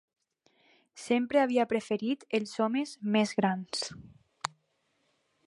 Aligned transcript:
Sempre 1.01 1.41
havia 1.41 1.65
preferit 1.73 2.25
els 2.39 2.57
homes 2.67 2.95
més 3.17 3.35
grans... 3.43 3.87